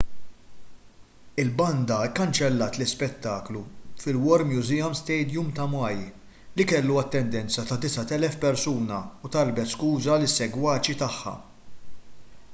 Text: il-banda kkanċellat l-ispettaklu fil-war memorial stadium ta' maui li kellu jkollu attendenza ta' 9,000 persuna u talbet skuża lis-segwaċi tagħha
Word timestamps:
il-banda 1.41 1.97
kkanċellat 2.13 2.77
l-ispettaklu 2.79 3.59
fil-war 4.03 4.43
memorial 4.53 4.95
stadium 4.99 5.51
ta' 5.59 5.67
maui 5.73 5.99
li 5.99 6.65
kellu 6.71 6.95
jkollu 6.95 6.97
attendenza 7.03 7.67
ta' 7.73 7.79
9,000 7.83 8.41
persuna 8.47 8.99
u 9.29 9.31
talbet 9.37 9.73
skuża 9.75 10.17
lis-segwaċi 10.25 10.97
tagħha 11.03 11.35